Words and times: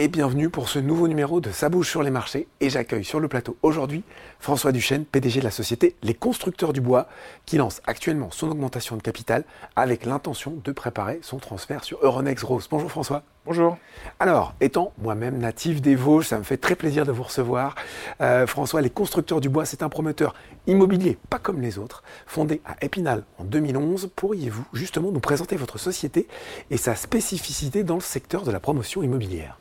et 0.00 0.06
bienvenue 0.06 0.48
pour 0.48 0.68
ce 0.68 0.78
nouveau 0.78 1.08
numéro 1.08 1.40
de 1.40 1.50
Ça 1.50 1.68
bouge 1.68 1.90
sur 1.90 2.04
les 2.04 2.12
marchés. 2.12 2.46
Et 2.60 2.70
j'accueille 2.70 3.04
sur 3.04 3.18
le 3.18 3.26
plateau 3.26 3.56
aujourd'hui 3.62 4.04
François 4.38 4.70
Duchesne, 4.70 5.04
PDG 5.04 5.40
de 5.40 5.44
la 5.44 5.50
société 5.50 5.96
Les 6.04 6.14
Constructeurs 6.14 6.72
du 6.72 6.80
Bois, 6.80 7.08
qui 7.46 7.56
lance 7.56 7.82
actuellement 7.84 8.30
son 8.30 8.48
augmentation 8.48 8.96
de 8.96 9.02
capital 9.02 9.42
avec 9.74 10.06
l'intention 10.06 10.56
de 10.62 10.70
préparer 10.70 11.18
son 11.22 11.38
transfert 11.38 11.82
sur 11.82 11.98
Euronext 12.02 12.44
Rose. 12.44 12.68
Bonjour 12.70 12.88
François. 12.88 13.24
Bonjour. 13.44 13.76
Alors, 14.20 14.54
étant 14.60 14.92
moi-même 14.98 15.36
natif 15.38 15.82
des 15.82 15.96
Vosges, 15.96 16.28
ça 16.28 16.38
me 16.38 16.44
fait 16.44 16.58
très 16.58 16.76
plaisir 16.76 17.04
de 17.04 17.10
vous 17.10 17.24
recevoir. 17.24 17.74
Euh, 18.20 18.46
François, 18.46 18.82
Les 18.82 18.90
Constructeurs 18.90 19.40
du 19.40 19.48
Bois, 19.48 19.64
c'est 19.64 19.82
un 19.82 19.88
promoteur 19.88 20.32
immobilier, 20.68 21.18
pas 21.28 21.40
comme 21.40 21.60
les 21.60 21.76
autres, 21.76 22.04
fondé 22.24 22.60
à 22.64 22.76
Épinal 22.84 23.24
en 23.38 23.44
2011. 23.44 24.10
Pourriez-vous 24.14 24.64
justement 24.74 25.10
nous 25.10 25.18
présenter 25.18 25.56
votre 25.56 25.78
société 25.78 26.28
et 26.70 26.76
sa 26.76 26.94
spécificité 26.94 27.82
dans 27.82 27.96
le 27.96 28.00
secteur 28.00 28.44
de 28.44 28.52
la 28.52 28.60
promotion 28.60 29.02
immobilière? 29.02 29.58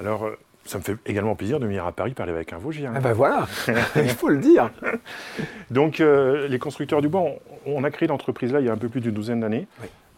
Alors, 0.00 0.24
euh, 0.24 0.38
ça 0.64 0.78
me 0.78 0.82
fait 0.82 0.96
également 1.06 1.34
plaisir 1.34 1.60
de 1.60 1.66
venir 1.66 1.86
à 1.86 1.92
Paris 1.92 2.12
parler 2.12 2.32
avec 2.32 2.52
un 2.52 2.58
Vosgien. 2.58 2.92
Ah 2.94 3.00
ben 3.00 3.12
voilà, 3.12 3.46
il 3.96 4.08
faut 4.08 4.28
le 4.28 4.38
dire. 4.38 4.70
Donc, 5.70 6.00
euh, 6.00 6.48
les 6.48 6.58
constructeurs 6.58 7.02
du 7.02 7.08
bois, 7.08 7.24
on, 7.66 7.84
a 7.84 7.90
créé 7.90 8.08
l'entreprise 8.08 8.52
là 8.52 8.60
il 8.60 8.66
y 8.66 8.68
a 8.68 8.72
un 8.72 8.78
peu 8.78 8.88
plus 8.88 9.00
d'une 9.00 9.12
douzaine 9.12 9.40
d'années, 9.40 9.66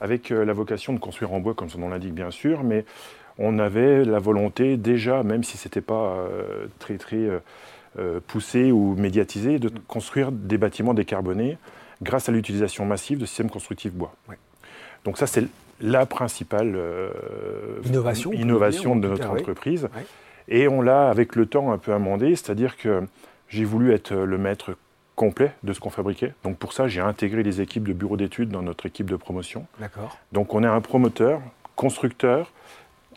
avec 0.00 0.30
euh, 0.30 0.44
la 0.44 0.52
vocation 0.52 0.92
de 0.92 0.98
construire 0.98 1.32
en 1.32 1.40
bois, 1.40 1.54
comme 1.54 1.68
son 1.68 1.78
nom 1.78 1.88
l'indique 1.88 2.14
bien 2.14 2.30
sûr, 2.30 2.62
mais 2.62 2.84
on 3.38 3.58
avait 3.58 4.04
la 4.04 4.18
volonté 4.18 4.76
déjà, 4.76 5.22
même 5.22 5.44
si 5.44 5.58
ce 5.58 5.68
n'était 5.68 5.82
pas 5.82 6.26
très 6.78 6.96
très 6.96 7.28
poussé 8.26 8.72
ou 8.72 8.94
médiatisé, 8.94 9.58
de 9.58 9.70
construire 9.86 10.32
des 10.32 10.56
bâtiments 10.56 10.94
décarbonés 10.94 11.58
grâce 12.00 12.30
à 12.30 12.32
l'utilisation 12.32 12.86
massive 12.86 13.18
de 13.18 13.26
systèmes 13.26 13.50
constructifs 13.50 13.92
bois. 13.92 14.14
Donc 15.04 15.18
ça, 15.18 15.26
c'est 15.26 15.46
la 15.80 16.06
principale 16.06 16.74
euh, 16.76 17.10
innovation, 17.84 18.32
innovation 18.32 18.96
de 18.96 19.08
notre 19.08 19.28
entreprise. 19.28 19.88
Et 20.48 20.68
on 20.68 20.80
l'a, 20.80 21.08
avec 21.08 21.34
le 21.36 21.46
temps, 21.46 21.72
un 21.72 21.78
peu 21.78 21.92
amendé, 21.92 22.36
c'est-à-dire 22.36 22.76
que 22.76 23.02
j'ai 23.48 23.64
voulu 23.64 23.92
être 23.92 24.14
le 24.14 24.38
maître 24.38 24.76
complet 25.16 25.52
de 25.62 25.72
ce 25.72 25.80
qu'on 25.80 25.90
fabriquait. 25.90 26.34
Donc 26.44 26.58
pour 26.58 26.72
ça, 26.72 26.86
j'ai 26.86 27.00
intégré 27.00 27.42
les 27.42 27.60
équipes 27.60 27.88
de 27.88 27.92
bureau 27.92 28.16
d'études 28.16 28.50
dans 28.50 28.62
notre 28.62 28.86
équipe 28.86 29.10
de 29.10 29.16
promotion. 29.16 29.66
D'accord. 29.80 30.18
Donc 30.32 30.54
on 30.54 30.62
est 30.62 30.68
un 30.68 30.80
promoteur, 30.80 31.40
constructeur, 31.74 32.52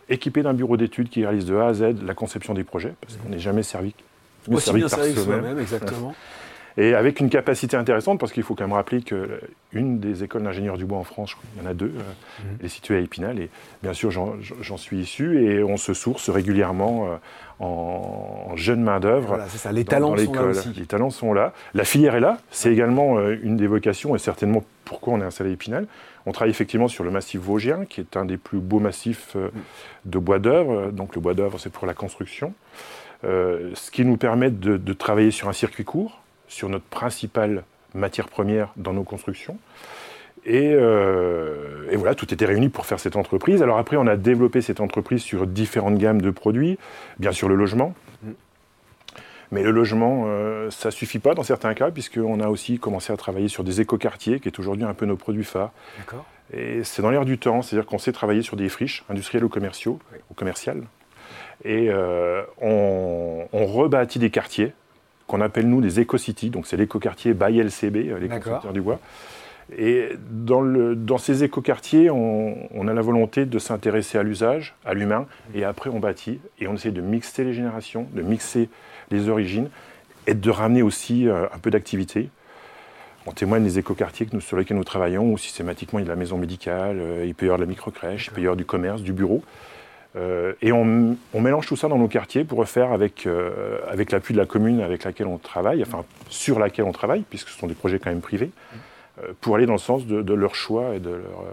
équipé 0.08 0.42
d'un 0.42 0.54
bureau 0.54 0.78
d'études 0.78 1.10
qui 1.10 1.24
réalise 1.24 1.46
de 1.46 1.56
A 1.56 1.68
à 1.68 1.74
Z 1.74 2.02
la 2.04 2.14
conception 2.14 2.54
des 2.54 2.64
projets, 2.64 2.94
parce 3.02 3.18
qu'on 3.18 3.30
n'est 3.30 3.40
jamais 3.40 3.64
servi, 3.64 3.94
Aussi 4.48 4.74
bien 4.74 4.88
servi 4.88 5.14
que 5.14 5.20
soi-même, 5.20 5.60
exactement. 5.60 6.16
Et 6.80 6.96
avec 6.96 7.20
une 7.20 7.30
capacité 7.30 7.76
intéressante, 7.76 8.22
parce 8.22 8.32
qu'il 8.32 8.42
faut 8.42 8.56
quand 8.56 8.64
même 8.64 8.72
rappeler 8.72 9.02
qu'une 9.02 10.00
des 10.00 10.24
écoles 10.24 10.44
d'ingénieurs 10.44 10.78
du 10.78 10.86
bois 10.86 10.98
en 10.98 11.04
France, 11.04 11.36
il 11.54 11.62
y 11.62 11.68
en 11.68 11.70
a 11.70 11.74
deux, 11.74 11.88
euh, 11.88 12.00
mhm. 12.00 12.58
elle 12.58 12.66
est 12.66 12.70
située 12.70 12.96
à 12.96 13.00
Épinal, 13.00 13.38
et 13.38 13.50
bien 13.84 13.92
sûr 13.92 14.12
j'en 14.12 14.78
suis 14.78 15.00
issu, 15.00 15.44
et 15.44 15.62
on 15.62 15.76
se 15.76 15.94
source 15.94 16.30
régulièrement 16.30 17.08
euh, 17.08 17.18
en, 17.60 18.56
jeune 18.56 18.82
main-d'œuvre. 18.82 19.28
Voilà, 19.28 19.50
c'est 19.50 19.58
ça, 19.58 19.74
les 19.74 19.84
talents 19.84 20.16
sont 20.16 20.32
là 20.34 20.44
aussi. 20.44 20.70
Les 20.78 20.86
talents 20.86 21.10
sont 21.10 21.34
là. 21.34 21.54
La 21.74 21.84
filière 21.84 22.16
est 22.16 22.22
là, 22.22 22.38
c'est 22.50 22.72
également 22.72 23.18
euh, 23.18 23.38
une 23.44 23.58
des 23.58 23.68
vocations, 23.68 24.16
et 24.16 24.20
certainement 24.20 24.64
pourquoi 24.86 25.16
on 25.16 25.20
est 25.20 25.26
installé 25.26 25.50
à 25.50 25.54
Épinal. 25.54 25.86
On 26.26 26.32
travaille 26.32 26.52
effectivement 26.52 26.88
sur 26.88 27.04
le 27.04 27.12
massif 27.12 27.42
vosgien, 27.42 27.84
qui 27.84 28.00
est 28.00 28.16
un 28.16 28.24
des 28.24 28.38
plus 28.38 28.60
beaux 28.60 28.80
massifs 28.80 29.36
de 30.06 30.18
bois 30.18 30.40
d'œuvre. 30.40 30.92
Donc 30.92 31.16
le 31.16 31.22
bois 31.22 31.34
d'œuvre, 31.34 31.60
c'est 31.60 31.72
pour 31.72 31.88
la 31.88 31.94
construction. 31.94 32.54
ce 33.24 33.92
qui 33.92 34.06
nous 34.06 34.18
permet 34.18 34.52
de 34.52 34.94
travailler 34.94 35.32
sur 35.32 35.48
un 35.48 35.54
circuit 35.54 35.86
court, 35.86 36.19
sur 36.50 36.68
notre 36.68 36.86
principale 36.86 37.64
matière 37.96 38.28
première 38.28 38.74
dans 38.76 38.94
nos 38.94 39.04
constructions. 39.04 39.58
Euh, 40.48 41.90
et, 41.92 41.96
voilà, 41.96 42.16
tout 42.16 42.34
était 42.34 42.46
réuni 42.46 42.70
pour 42.70 42.86
faire 42.86 43.00
cette 43.00 43.16
entreprise. 43.16 43.62
Alors 43.62 43.78
après, 43.78 43.98
on 43.98 44.08
a 44.08 44.18
développé 44.18 44.62
cette 44.62 44.82
entreprise 44.82 45.22
sur 45.22 45.48
différentes 45.48 45.98
gammes 45.98 46.22
de 46.22 46.32
produits, 46.32 46.78
bien 47.18 47.32
sûr 47.32 47.48
le 47.50 47.56
logement. 47.56 47.94
Mais 49.52 49.64
le 49.64 49.72
logement, 49.72 50.26
euh, 50.28 50.70
ça 50.70 50.90
ne 50.90 50.92
suffit 50.92 51.18
pas 51.18 51.34
dans 51.34 51.44
certains 51.44 51.74
cas, 51.74 51.90
puisqu'on 51.90 52.40
a 52.40 52.50
aussi 52.50 52.78
commencé 52.78 53.12
à 53.12 53.18
travailler 53.18 53.48
sur 53.48 53.64
des 53.64 53.82
écoquartiers, 53.82 54.40
qui 54.40 54.48
est 54.48 54.60
aujourd'hui 54.60 54.86
un 54.86 54.94
peu 54.94 55.06
nos 55.06 55.18
produits 55.18 55.44
phares. 55.44 55.72
Et 56.54 56.84
c'est 56.84 57.02
dans 57.02 57.10
l'air 57.10 57.26
du 57.26 57.38
temps, 57.38 57.62
c'est-à-dire 57.62 57.88
qu'on 57.88 57.98
sait 57.98 58.12
travailler 58.12 58.42
sur 58.44 58.56
des 58.56 58.70
friches 58.70 59.04
industrielles 59.10 59.44
ou 59.44 59.50
commerciaux, 59.50 60.00
ou 60.30 60.34
commerciales. 60.36 60.84
Et 61.66 61.90
euh, 61.90 62.44
on, 62.62 63.48
on 63.52 63.66
rebâtit 63.66 64.20
des 64.20 64.30
quartiers 64.30 64.74
qu'on 65.30 65.42
appelle 65.42 65.70
nous 65.70 65.80
des 65.80 66.00
éco-cities, 66.00 66.50
donc 66.50 66.66
c'est 66.66 66.76
l'éco-quartier 66.76 67.34
by 67.34 67.60
LCB, 67.60 67.96
euh, 67.96 68.20
les 68.20 68.28
constructeurs 68.28 68.74
du 68.74 68.82
bois. 68.82 69.00
Et 69.78 70.10
dans, 70.32 70.62
le, 70.62 70.96
dans 70.96 71.20
ces 71.20 71.44
écoquartiers, 71.44 72.10
on, 72.10 72.58
on 72.74 72.88
a 72.88 72.94
la 72.94 73.02
volonté 73.04 73.46
de 73.46 73.60
s'intéresser 73.60 74.18
à 74.18 74.24
l'usage, 74.24 74.76
à 74.84 74.96
l'humain, 74.96 75.28
et 75.54 75.64
après 75.64 75.92
on 75.92 76.00
bâtit, 76.00 76.40
et 76.60 76.68
on 76.68 76.74
essaie 76.74 76.90
de 76.90 77.02
mixer 77.02 77.44
les 77.44 77.54
générations, 77.54 78.08
de 78.12 78.24
mixer 78.24 78.70
les 79.12 79.30
origines, 79.30 79.70
et 80.26 80.34
de 80.34 80.50
ramener 80.50 80.82
aussi 80.82 81.28
euh, 81.28 81.46
un 81.54 81.60
peu 81.60 81.70
d'activité. 81.70 82.30
On 83.28 83.32
témoigne 83.32 83.64
des 83.64 83.78
écoquartiers 83.78 84.28
sur 84.40 84.58
lesquels 84.58 84.78
nous 84.78 84.84
travaillons, 84.84 85.32
où 85.32 85.38
systématiquement 85.38 86.00
il 86.00 86.02
y 86.02 86.06
a 86.06 86.10
de 86.10 86.10
la 86.10 86.16
maison 86.16 86.40
médicale, 86.40 86.98
euh, 87.00 87.26
il 87.28 87.36
peut 87.36 87.46
y 87.46 87.50
avoir 87.50 87.60
de 87.60 87.66
la 87.66 87.70
microcrèche, 87.70 88.28
il 88.28 88.32
peut 88.32 88.42
y 88.42 88.46
avoir 88.46 88.58
du 88.58 88.66
commerce, 88.66 89.04
du 89.04 89.14
bureau. 89.14 89.44
Euh, 90.16 90.54
et 90.62 90.72
on, 90.72 91.16
mélange 91.36 91.68
tout 91.68 91.76
ça 91.76 91.88
dans 91.88 91.98
nos 91.98 92.08
quartiers 92.08 92.44
pour 92.44 92.58
refaire 92.58 92.92
avec, 92.92 93.28
euh, 93.28 93.78
avec 93.88 94.12
l'appui 94.12 94.34
de 94.34 94.40
la 94.40 94.46
commune 94.46 94.82
avec 94.82 95.04
laquelle 95.04 95.28
on 95.28 95.38
travaille, 95.38 95.84
enfin 95.84 96.04
sur 96.30 96.60
laquelle 96.60 96.86
on 96.86 96.92
travaille, 96.92 97.24
puisque 97.30 97.50
ce 97.50 97.60
sont 97.60 97.68
des 97.68 97.76
projets 97.76 98.00
quand 98.00 98.10
même 98.10 98.22
privés, 98.22 98.50
euh, 99.22 99.34
pour 99.40 99.56
aller 99.56 99.68
dans 99.68 99.74
le 99.74 99.80
sens 99.80 100.08
de, 100.08 100.34
leur 100.34 100.56
choix 100.56 100.96
et 100.96 101.00
de 101.00 101.12
leur, 101.12 101.44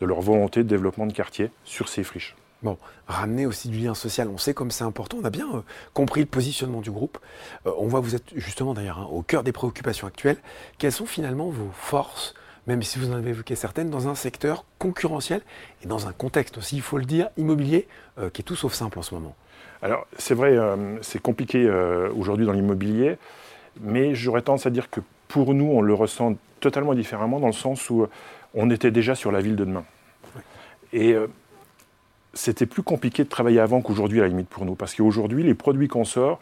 de 0.00 0.06
leur, 0.06 0.20
volonté 0.20 0.62
de 0.62 0.68
développement 0.68 1.06
de 1.06 1.12
quartier 1.12 1.50
sur 1.64 1.88
ces 1.88 2.04
friches. 2.04 2.34
Bon, 2.62 2.78
ramener 3.06 3.44
aussi 3.44 3.68
du 3.68 3.78
lien 3.78 3.94
social, 3.94 4.28
on 4.28 4.38
sait 4.38 4.54
comme 4.54 4.70
c'est 4.70 4.82
important, 4.82 5.18
on 5.20 5.24
a 5.24 5.30
bien 5.30 5.62
compris 5.92 6.20
le 6.20 6.26
positionnement 6.26 6.80
du 6.80 6.90
groupe. 6.90 7.18
on 7.66 7.86
voit 7.86 8.00
que 8.00 8.06
vous 8.06 8.14
êtes 8.14 8.34
justement 8.34 8.72
d'ailleurs 8.72 8.98
hein, 8.98 9.08
au 9.10 9.20
cœur 9.20 9.42
des 9.42 9.52
préoccupations 9.52 10.06
actuelles. 10.06 10.38
Quelles 10.78 10.92
sont 10.92 11.04
finalement 11.04 11.50
vos 11.50 11.70
forces 11.74 12.34
même 12.66 12.82
si 12.82 12.98
vous 12.98 13.10
en 13.10 13.16
avez 13.16 13.30
évoqué 13.30 13.54
certaines, 13.54 13.90
dans 13.90 14.08
un 14.08 14.14
secteur 14.14 14.64
concurrentiel 14.78 15.40
et 15.82 15.86
dans 15.86 16.08
un 16.08 16.12
contexte 16.12 16.58
aussi, 16.58 16.76
il 16.76 16.82
faut 16.82 16.98
le 16.98 17.04
dire, 17.04 17.28
immobilier, 17.36 17.86
euh, 18.18 18.30
qui 18.30 18.42
est 18.42 18.44
tout 18.44 18.56
sauf 18.56 18.72
simple 18.72 18.98
en 18.98 19.02
ce 19.02 19.14
moment. 19.14 19.34
Alors 19.82 20.06
c'est 20.18 20.34
vrai, 20.34 20.56
euh, 20.56 21.00
c'est 21.02 21.20
compliqué 21.20 21.64
euh, 21.64 22.10
aujourd'hui 22.16 22.46
dans 22.46 22.52
l'immobilier, 22.52 23.18
mais 23.80 24.14
j'aurais 24.14 24.42
tendance 24.42 24.66
à 24.66 24.70
dire 24.70 24.90
que 24.90 25.00
pour 25.28 25.54
nous, 25.54 25.66
on 25.66 25.80
le 25.80 25.94
ressent 25.94 26.36
totalement 26.60 26.94
différemment 26.94 27.40
dans 27.40 27.46
le 27.46 27.52
sens 27.52 27.90
où 27.90 28.06
on 28.54 28.70
était 28.70 28.90
déjà 28.90 29.14
sur 29.14 29.30
la 29.30 29.40
ville 29.40 29.56
de 29.56 29.64
demain. 29.64 29.84
Et 30.92 31.14
c'était 32.36 32.66
plus 32.66 32.82
compliqué 32.82 33.24
de 33.24 33.28
travailler 33.28 33.60
avant 33.60 33.80
qu'aujourd'hui, 33.80 34.20
à 34.20 34.22
la 34.22 34.28
limite, 34.28 34.48
pour 34.48 34.64
nous. 34.64 34.74
Parce 34.74 34.94
qu'aujourd'hui, 34.94 35.42
les 35.42 35.54
produits 35.54 35.88
qu'on 35.88 36.04
sort, 36.04 36.38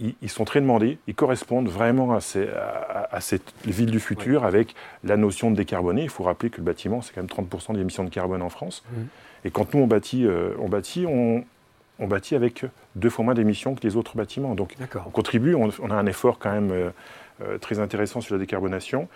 ils, 0.00 0.28
sont 0.28 0.44
très 0.44 0.60
demandés, 0.60 0.98
ils 1.06 1.14
correspondent 1.14 1.68
vraiment 1.68 2.14
à, 2.14 2.20
cette 2.20 3.54
ville 3.64 3.90
du 3.90 4.00
futur 4.00 4.44
avec 4.44 4.74
la 5.02 5.16
notion 5.16 5.50
de 5.50 5.56
décarboner. 5.56 6.02
Il 6.02 6.10
faut 6.10 6.24
rappeler 6.24 6.50
que 6.50 6.58
le 6.58 6.64
bâtiment, 6.64 7.00
c'est 7.00 7.14
quand 7.14 7.22
même 7.22 7.48
30% 7.48 7.74
des 7.74 7.80
émissions 7.80 8.04
de 8.04 8.10
carbone 8.10 8.42
en 8.42 8.50
France. 8.50 8.84
Mmh. 8.90 8.96
Et 9.46 9.50
quand 9.50 9.74
nous, 9.74 9.80
on 9.80 9.86
bâtit, 9.86 10.26
euh, 10.26 10.54
on, 10.58 10.68
bâtit 10.68 11.06
on, 11.06 12.06
bâtit 12.06 12.34
avec 12.34 12.66
deux 12.94 13.08
fois 13.08 13.24
moins 13.24 13.34
d'émissions 13.34 13.74
que 13.74 13.82
les 13.82 13.96
autres 13.96 14.16
bâtiments. 14.16 14.54
Donc 14.54 14.76
on 15.06 15.10
contribue, 15.10 15.54
on, 15.54 15.90
a 15.90 15.94
un 15.94 16.06
effort 16.06 16.38
quand 16.38 16.52
même 16.52 16.70
euh, 16.70 16.90
euh, 17.42 17.58
très 17.58 17.78
intéressant 17.78 18.20
sur 18.20 18.34
la 18.34 18.38
décarbonation. 18.38 19.08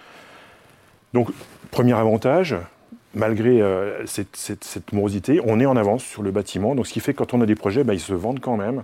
Donc, 1.12 1.28
premier 1.70 1.92
avantage, 1.92 2.56
malgré 3.14 3.60
euh, 3.60 4.04
cette, 4.06 4.92
morosité, 4.92 5.40
on 5.44 5.60
est 5.60 5.66
en 5.66 5.76
avance 5.76 6.04
sur 6.04 6.22
le 6.22 6.30
bâtiment. 6.30 6.74
Donc, 6.74 6.86
ce 6.86 6.92
qui 6.92 7.00
fait 7.00 7.12
que 7.12 7.18
quand 7.18 7.34
on 7.34 7.40
a 7.40 7.46
des 7.46 7.54
projets, 7.54 7.84
bah, 7.84 7.94
ils 7.94 8.00
se 8.00 8.12
vendent 8.12 8.40
quand 8.40 8.56
même. 8.56 8.82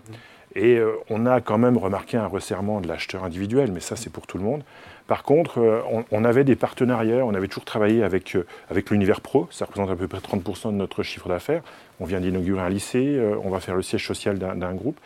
Et 0.54 0.76
euh, 0.76 0.92
on 1.08 1.26
a 1.26 1.40
quand 1.40 1.58
même 1.58 1.76
remarqué 1.76 2.16
un 2.16 2.26
resserrement 2.26 2.80
de 2.80 2.88
l'acheteur 2.88 3.24
individuel, 3.24 3.70
mais 3.72 3.80
ça, 3.80 3.96
c'est 3.96 4.10
pour 4.10 4.26
tout 4.26 4.38
le 4.38 4.44
monde. 4.44 4.62
Par 5.06 5.22
contre, 5.22 5.58
euh, 5.58 5.80
on, 6.10 6.24
avait 6.24 6.44
des 6.44 6.56
partenariats, 6.56 7.24
on 7.24 7.34
avait 7.34 7.48
toujours 7.48 7.64
travaillé 7.64 8.02
avec, 8.02 8.36
avec 8.68 8.90
l'univers 8.90 9.20
pro, 9.20 9.48
ça 9.50 9.64
représente 9.64 9.90
à 9.90 9.96
peu 9.96 10.08
près 10.08 10.18
30% 10.18 10.68
de 10.68 10.76
notre 10.76 11.02
chiffre 11.02 11.28
d'affaires. 11.28 11.62
On 12.00 12.04
vient 12.04 12.20
d'inaugurer 12.20 12.62
un 12.62 12.68
lycée, 12.68 13.20
on 13.44 13.50
va 13.50 13.60
faire 13.60 13.74
le 13.74 13.82
siège 13.82 14.06
social 14.06 14.38
d'un 14.38 14.74
groupe. 14.74 14.98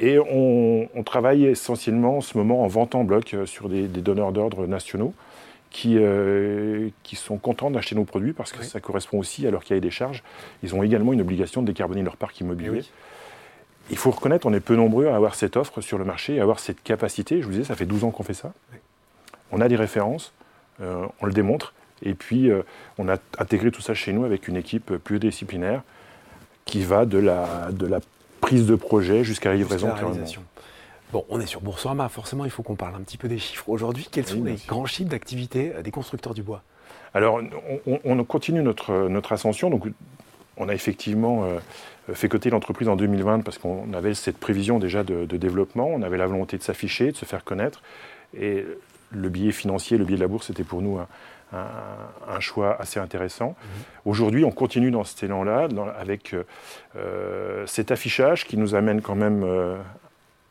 Et 0.00 0.18
on, 0.18 0.88
travaille 1.04 1.46
essentiellement 1.46 2.18
en 2.18 2.20
ce 2.20 2.36
moment 2.36 2.62
en 2.62 2.66
vente 2.66 2.94
en 2.94 3.02
bloc 3.02 3.34
sur 3.46 3.68
des 3.68 3.86
donneurs 3.88 4.32
d'ordre 4.32 4.66
nationaux 4.66 5.14
qui, 5.70 5.96
euh, 5.98 6.88
qui 7.02 7.16
sont 7.16 7.36
contents 7.36 7.70
d'acheter 7.70 7.94
nos 7.94 8.04
produits 8.04 8.32
parce 8.32 8.52
que 8.52 8.64
ça 8.64 8.80
correspond 8.80 9.18
aussi 9.18 9.46
à 9.46 9.50
leur 9.50 9.64
cahier 9.64 9.80
des 9.80 9.90
charges. 9.90 10.22
Ils 10.62 10.74
ont 10.74 10.82
également 10.82 11.12
une 11.12 11.20
obligation 11.20 11.62
de 11.62 11.66
décarboner 11.66 12.02
leur 12.02 12.16
parc 12.16 12.40
immobilier. 12.40 12.82
Eh 12.84 13.90
Il 13.90 13.96
faut 13.96 14.10
reconnaître, 14.10 14.46
on 14.46 14.52
est 14.52 14.60
peu 14.60 14.76
nombreux 14.76 15.08
à 15.08 15.16
avoir 15.16 15.34
cette 15.34 15.56
offre 15.56 15.80
sur 15.80 15.98
le 15.98 16.04
marché, 16.04 16.38
à 16.40 16.42
avoir 16.42 16.58
cette 16.58 16.82
capacité. 16.82 17.40
Je 17.40 17.46
vous 17.46 17.52
disais, 17.52 17.64
ça 17.64 17.74
fait 17.74 17.86
12 17.86 18.04
ans 18.04 18.10
qu'on 18.10 18.22
fait 18.22 18.34
ça. 18.34 18.52
On 19.50 19.60
a 19.60 19.68
des 19.68 19.76
références, 19.76 20.32
euh, 20.80 21.06
on 21.20 21.26
le 21.26 21.32
démontre, 21.32 21.74
et 22.02 22.14
puis 22.14 22.50
euh, 22.50 22.62
on 22.98 23.08
a 23.08 23.16
intégré 23.38 23.70
tout 23.70 23.80
ça 23.80 23.94
chez 23.94 24.12
nous 24.12 24.24
avec 24.24 24.48
une 24.48 24.56
équipe 24.56 24.92
disciplinaire 25.10 25.82
qui 26.64 26.84
va 26.84 27.06
de 27.06 27.18
la, 27.18 27.70
de 27.72 27.86
la 27.86 28.00
prise 28.40 28.66
de 28.66 28.74
projet 28.74 29.24
jusqu'à 29.24 29.48
la 29.48 29.56
livraison. 29.56 29.88
Bon, 31.12 31.24
on 31.28 31.40
est 31.40 31.46
sur 31.46 31.60
Boursorama, 31.60 32.08
forcément 32.08 32.44
il 32.44 32.50
faut 32.50 32.62
qu'on 32.62 32.74
parle 32.74 32.94
un 32.94 33.00
petit 33.00 33.16
peu 33.16 33.28
des 33.28 33.38
chiffres. 33.38 33.68
Aujourd'hui, 33.68 34.08
quels 34.10 34.26
sont 34.26 34.44
les 34.44 34.56
grands 34.66 34.86
chiffres 34.86 35.08
d'activité 35.10 35.72
euh, 35.74 35.82
des 35.82 35.90
constructeurs 35.90 36.34
du 36.34 36.42
bois? 36.42 36.62
Alors, 37.14 37.40
on, 37.86 38.24
continue 38.24 38.62
notre, 38.62 39.08
notre 39.08 39.32
ascension. 39.32 39.70
Donc, 39.70 39.86
On 40.58 40.68
a 40.68 40.74
effectivement 40.74 41.48
fait 42.12 42.28
coter 42.28 42.50
l'entreprise 42.50 42.88
en 42.88 42.96
2020 42.96 43.40
parce 43.40 43.56
qu'on 43.58 43.92
avait 43.94 44.14
cette 44.14 44.38
prévision 44.38 44.78
déjà 44.78 45.04
de, 45.04 45.24
développement, 45.24 45.86
on 45.86 46.02
avait 46.02 46.18
la 46.18 46.26
volonté 46.26 46.58
de 46.58 46.62
s'afficher, 46.62 47.12
de 47.12 47.16
se 47.16 47.24
faire 47.24 47.44
connaître. 47.44 47.82
Et 48.38 48.66
le 49.10 49.28
billet 49.28 49.52
financier, 49.52 49.96
le 49.96 50.04
billet 50.04 50.18
de 50.18 50.22
la 50.22 50.28
bourse, 50.28 50.48
c'était 50.48 50.64
pour 50.64 50.82
nous 50.82 50.98
un, 51.52 52.40
choix 52.40 52.80
assez 52.80 53.00
intéressant. 53.00 53.48
Mhm. 53.48 53.82
Aujourd'hui, 54.04 54.44
on 54.44 54.50
continue 54.50 54.90
dans 54.90 55.04
cet 55.04 55.22
élan-là, 55.22 55.68
avec 55.98 56.34
euh, 56.96 57.66
cet 57.66 57.90
affichage 57.90 58.44
qui 58.44 58.56
nous 58.56 58.74
amène 58.74 59.00
quand 59.00 59.16
même 59.16 59.42
euh, 59.44 59.76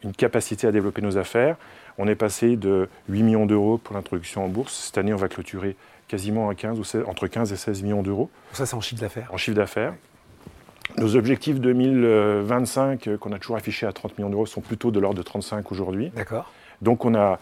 une 0.03 0.13
capacité 0.13 0.67
à 0.67 0.71
développer 0.71 1.01
nos 1.01 1.17
affaires. 1.17 1.57
On 1.97 2.07
est 2.07 2.15
passé 2.15 2.55
de 2.55 2.89
8 3.09 3.23
millions 3.23 3.45
d'euros 3.45 3.77
pour 3.77 3.95
l'introduction 3.95 4.45
en 4.45 4.47
bourse. 4.47 4.85
Cette 4.85 4.97
année, 4.97 5.13
on 5.13 5.17
va 5.17 5.27
clôturer 5.27 5.75
quasiment 6.07 6.49
à 6.49 6.55
15 6.55 6.79
ou 6.79 7.09
entre 7.09 7.27
15 7.27 7.51
et 7.51 7.55
16 7.55 7.83
millions 7.83 8.03
d'euros. 8.03 8.29
Ça, 8.53 8.65
c'est 8.65 8.75
en 8.75 8.81
chiffre 8.81 9.01
d'affaires 9.01 9.29
En 9.33 9.37
chiffre 9.37 9.57
d'affaires. 9.57 9.93
Nos 10.97 11.15
objectifs 11.15 11.59
2025, 11.59 13.07
euh, 13.07 13.17
qu'on 13.17 13.31
a 13.33 13.39
toujours 13.39 13.57
affichés 13.57 13.85
à 13.85 13.91
30 13.91 14.17
millions 14.17 14.29
d'euros, 14.29 14.45
sont 14.45 14.61
plutôt 14.61 14.89
de 14.89 14.99
l'ordre 14.99 15.17
de 15.17 15.23
35 15.23 15.71
aujourd'hui. 15.71 16.11
D'accord. 16.15 16.51
Donc 16.81 17.03
on 17.05 17.13
a, 17.13 17.39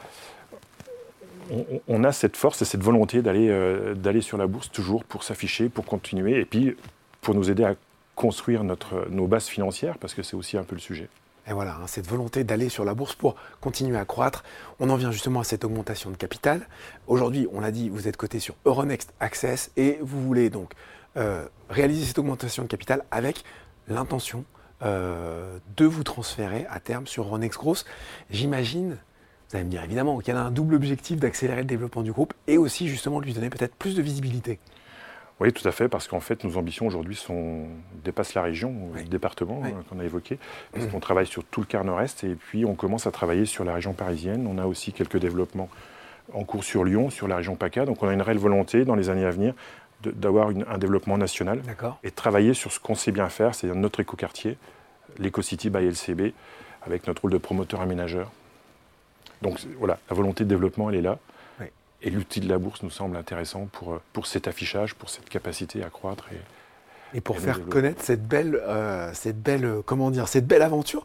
on, 1.88 2.04
a 2.04 2.12
cette 2.12 2.38
force 2.38 2.62
et 2.62 2.66
cette 2.66 2.82
volonté 2.82 3.22
d'aller 3.22 3.50
euh, 3.50 4.22
sur 4.22 4.38
la 4.38 4.48
bourse 4.48 4.72
toujours 4.72 5.04
pour 5.04 5.24
s'afficher, 5.24 5.70
pour 5.70 5.86
continuer, 5.86 6.40
et 6.40 6.46
puis 6.46 6.76
pour 7.22 7.36
nous 7.36 7.52
aider 7.52 7.64
à 7.64 7.76
construire 8.16 8.64
notre, 8.64 9.08
nos 9.10 9.28
bases 9.28 9.48
financières, 9.48 9.98
parce 10.00 10.14
que 10.14 10.24
c'est 10.24 10.36
aussi 10.36 10.58
un 10.58 10.64
peu 10.64 10.76
le 10.76 10.82
sujet. 10.82 11.10
Et 11.48 11.54
voilà, 11.54 11.76
hein, 11.76 11.88
cette 11.88 12.08
volonté 12.08 12.44
d'aller 12.44 12.70
sur 12.70 12.86
la 12.86 12.94
bourse 12.94 13.16
pour 13.16 13.36
continuer 13.62 13.98
à 13.98 14.06
croître. 14.06 14.44
On 14.80 14.90
en 14.90 14.96
vient 14.96 15.12
justement 15.12 15.42
à 15.42 15.44
cette 15.44 15.64
augmentation 15.64 16.10
de 16.10 16.18
capital. 16.18 16.68
Aujourd'hui, 17.08 17.48
on 17.54 17.60
l'a 17.60 17.72
dit, 17.72 17.90
vous 17.90 18.08
êtes 18.08 18.18
coté 18.18 18.40
sur 18.40 18.56
Euronext 18.66 19.14
Access 19.20 19.72
et 19.78 20.00
vous 20.02 20.22
voulez 20.24 20.50
donc 20.50 20.74
euh, 21.18 21.46
réaliser 21.70 22.06
cette 22.06 22.20
augmentation 22.20 22.64
de 22.64 22.68
capital 22.68 23.04
avec 23.12 23.44
l'intention 23.88 24.44
euh, 24.82 25.60
de 25.78 25.86
vous 25.86 26.04
transférer 26.04 26.66
à 26.70 26.80
terme 26.80 27.06
sur 27.06 27.26
Euronext 27.26 27.60
Gross. 27.60 27.86
J'imagine 28.32 28.98
vous 29.50 29.58
allez 29.58 29.66
me 29.66 29.70
dire 29.70 29.84
évidemment 29.84 30.18
qu'il 30.20 30.34
y 30.34 30.38
a 30.38 30.42
un 30.42 30.50
double 30.50 30.74
objectif 30.74 31.20
d'accélérer 31.20 31.62
le 31.62 31.68
développement 31.68 32.02
du 32.02 32.12
groupe 32.12 32.34
et 32.48 32.58
aussi 32.58 32.88
justement 32.88 33.20
de 33.20 33.26
lui 33.26 33.34
donner 33.34 33.50
peut-être 33.50 33.76
plus 33.76 33.96
de 33.96 34.02
visibilité. 34.02 34.60
Oui, 35.42 35.52
tout 35.52 35.68
à 35.68 35.72
fait, 35.72 35.90
parce 35.90 36.08
qu'en 36.08 36.22
fait, 36.22 36.46
nos 36.46 36.58
ambitions 36.58 36.88
aujourd'hui 36.88 37.22
dépassent 38.06 38.36
la 38.36 38.42
région, 38.42 38.74
le 38.96 39.04
département 39.04 39.62
hein, 39.66 39.84
qu'on 39.90 40.00
a 40.00 40.06
évoqué, 40.06 40.40
parce 40.72 40.86
qu'on 40.88 41.02
travaille 41.02 41.28
sur 41.28 41.44
tout 41.44 41.60
le 41.60 41.66
quart 41.66 41.84
nord-est 41.84 42.24
et 42.24 42.36
puis 42.36 42.64
on 42.64 42.76
commence 42.76 43.06
à 43.06 43.12
travailler 43.12 43.46
sur 43.46 43.66
la 43.66 43.74
région 43.74 43.92
parisienne. 43.94 44.48
On 44.48 44.58
a 44.58 44.66
aussi 44.66 44.94
quelques 44.94 45.18
développements 45.18 45.70
en 46.34 46.44
cours 46.46 46.64
sur 46.64 46.86
Lyon, 46.86 47.10
sur 47.10 47.28
la 47.28 47.36
région 47.36 47.56
PACA. 47.56 47.86
Donc 47.86 48.02
on 48.02 48.08
a 48.08 48.14
une 48.14 48.22
réelle 48.22 48.38
volonté 48.38 48.86
dans 48.86 48.96
les 48.96 49.10
années 49.10 49.26
à 49.26 49.32
venir 49.32 49.54
d'avoir 50.04 50.50
un 50.50 50.78
développement 50.78 51.18
national 51.18 51.62
et 52.04 52.10
de 52.10 52.16
travailler 52.16 52.54
sur 52.54 52.72
ce 52.72 52.80
qu'on 52.80 52.96
sait 52.96 53.12
bien 53.12 53.28
faire, 53.30 53.56
c'est-à-dire 53.56 53.80
notre 53.80 54.00
écoquartier, 54.00 54.58
l'EcoCity 55.18 55.70
by 55.70 55.86
LCB, 55.86 56.34
avec 56.86 57.08
notre 57.08 57.24
rôle 57.24 57.32
de 57.32 57.38
promoteur 57.38 57.82
aménageur. 57.82 58.32
Donc 59.42 59.60
voilà, 59.80 59.98
la 60.10 60.16
volonté 60.16 60.44
de 60.44 60.50
développement, 60.50 60.90
elle 60.90 60.98
est 60.98 61.02
là. 61.02 61.18
Et 62.06 62.12
l'outil 62.12 62.40
de 62.40 62.48
la 62.48 62.60
bourse 62.60 62.84
nous 62.84 62.92
semble 62.92 63.18
intéressant 63.18 63.68
pour, 63.72 63.94
euh, 63.94 64.02
pour 64.14 64.28
cet 64.28 64.48
affichage, 64.48 64.94
pour 64.94 65.10
cette 65.10 65.28
capacité 65.28 65.84
à 65.84 65.90
croître. 65.90 66.28
Et, 66.32 67.18
et 67.18 67.22
pour 67.22 67.40
faire 67.40 67.66
connaître 67.66 68.04
cette 68.04 68.28
belle, 68.28 68.62
euh, 68.68 69.10
cette 69.14 69.42
belle, 69.42 69.66
euh, 69.66 69.82
comment 69.84 70.12
dire, 70.12 70.28
cette 70.28 70.46
belle 70.46 70.62
aventure, 70.62 71.04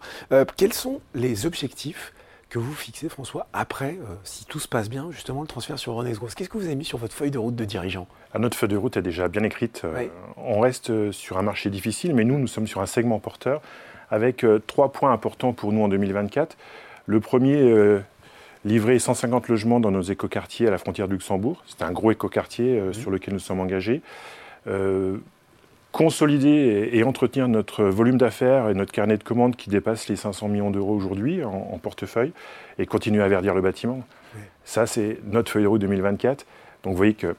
quels 0.57 0.75
sont 0.75 1.01
les 1.15 1.47
objectifs 1.47 2.13
que 2.51 2.59
vous 2.59 2.75
fixez, 2.75 3.09
François, 3.09 3.47
après, 3.53 3.97
si 4.25 4.45
tout 4.45 4.59
se 4.59 4.67
passe 4.67 4.91
bien, 4.91 5.13
justement, 5.13 5.41
le 5.41 5.47
transfert 5.47 5.79
sur 5.79 5.93
René 5.93 6.13
Gross 6.13 6.35
Qu'est-ce 6.35 6.49
que 6.49 6.59
vous 6.59 6.65
avez 6.67 6.75
mis 6.75 6.85
sur 6.85 6.99
votre 6.99 7.15
feuille 7.15 7.31
de 7.31 7.39
route 7.39 7.55
de 7.55 7.65
dirigeant? 7.65 8.09
Ah, 8.35 8.41
Notre 8.41 8.57
feuille 8.57 8.71
de 8.71 8.77
route 8.77 8.97
est 8.97 9.03
déjà 9.03 9.29
bien 9.29 9.45
écrite. 9.45 9.85
on 10.37 10.59
reste 10.59 11.13
sur 11.13 11.39
un 11.39 11.43
marché 11.43 11.71
difficile, 11.71 12.13
mais 12.13 12.25
nous, 12.25 12.39
nous 12.39 12.49
sommes 12.49 12.67
sur 12.67 12.81
un 12.81 12.87
segment 12.87 13.21
porteur 13.21 13.63
avec 14.11 14.45
trois 14.67 14.91
points 14.91 15.13
importants 15.13 15.53
pour 15.53 15.73
nous 15.73 15.83
en 15.85 15.89
2024. 15.89 16.57
Le 17.07 17.21
premier, 17.21 18.01
livrer 18.65 18.99
150 18.99 19.49
logements 19.49 19.81
dans 19.81 19.91
nos 19.91 20.03
écoquartiers 20.03 20.67
à 20.69 20.71
la 20.71 20.79
frontière 20.79 21.09
de 21.09 21.13
Luxembourg. 21.13 21.63
C'est 21.67 21.83
un 21.83 21.93
gros 21.93 22.11
écoquartier 22.11 22.79
euh, 22.79 22.93
sur 22.93 23.11
lequel 23.11 23.35
nous 23.35 23.41
sommes 23.41 23.61
engagés. 23.61 24.03
Euh, 24.67 25.19
consolider 25.93 26.91
et, 26.93 27.03
entretenir 27.03 27.49
notre 27.49 27.85
volume 27.85 28.17
d'affaires 28.17 28.69
et 28.69 28.75
notre 28.75 28.93
carnet 28.93 29.17
de 29.17 29.25
commandes 29.25 29.57
qui 29.57 29.71
dépasse 29.71 30.09
les 30.09 30.15
500 30.15 30.49
millions 30.49 30.71
d'euros 30.71 30.95
aujourd'hui 30.95 31.43
en, 31.43 31.79
portefeuille 31.79 32.33
et 32.79 32.87
continuer 32.87 33.25
à 33.25 33.29
verdir 33.29 33.55
le 33.55 33.61
bâtiment. 33.61 34.05
Ça, 34.65 34.87
c'est 34.87 35.19
notre 35.25 35.51
feuille 35.51 35.65
de 35.65 35.69
route 35.69 35.81
2024. 35.81 36.47
Donc 36.85 36.93
vous 36.93 36.97
voyez 36.97 37.15
que 37.15 37.35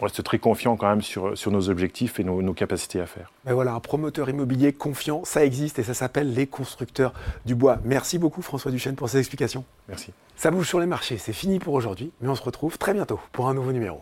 on 0.00 0.04
reste 0.04 0.22
très 0.22 0.38
confiant 0.38 0.76
quand 0.76 0.88
même 0.88 1.02
sur, 1.02 1.36
sur 1.36 1.50
nos 1.50 1.68
objectifs 1.70 2.20
et 2.20 2.24
nos, 2.24 2.54
capacités 2.54 3.00
à 3.00 3.06
faire. 3.06 3.30
Mais 3.44 3.52
voilà, 3.52 3.74
un 3.74 3.80
promoteur 3.80 4.28
immobilier 4.28 4.72
confiant, 4.72 5.22
ça 5.24 5.44
existe 5.44 5.78
et 5.78 5.82
ça 5.82 5.94
s'appelle 5.94 6.32
les 6.32 6.46
constructeurs 6.46 7.12
du 7.46 7.54
bois. 7.54 7.78
Merci 7.84 8.18
beaucoup 8.18 8.42
François 8.42 8.70
Duchesne 8.70 8.96
pour 8.96 9.08
ces 9.08 9.18
explications. 9.18 9.64
Merci. 9.88 10.12
Ça 10.36 10.50
bouge 10.50 10.68
sur 10.68 10.80
les 10.80 10.86
marchés, 10.86 11.18
c'est 11.18 11.32
fini 11.32 11.58
pour 11.58 11.74
aujourd'hui, 11.74 12.12
mais 12.20 12.28
on 12.28 12.34
se 12.34 12.42
retrouve 12.42 12.78
très 12.78 12.94
bientôt 12.94 13.20
pour 13.32 13.48
un 13.48 13.54
nouveau 13.54 13.72
numéro. 13.72 14.00